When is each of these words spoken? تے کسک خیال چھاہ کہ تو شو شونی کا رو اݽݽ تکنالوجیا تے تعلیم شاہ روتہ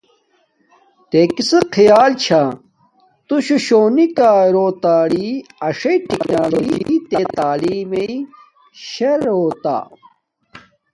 تے 1.09 1.21
کسک 1.35 1.65
خیال 1.75 2.11
چھاہ 2.23 2.49
کہ 2.55 2.61
تو 3.27 3.35
شو 3.45 3.57
شونی 3.67 4.05
کا 4.17 4.31
رو 4.53 4.65
اݽݽ 5.67 5.95
تکنالوجیا 6.09 6.95
تے 7.09 7.19
تعلیم 7.37 7.91
شاہ 8.89 9.17
روتہ 9.25 9.77